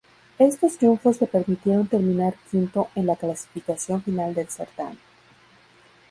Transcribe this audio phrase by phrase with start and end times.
[0.39, 4.97] Estos triunfos le permitieron terminar quinto en la clasificación final del certamen.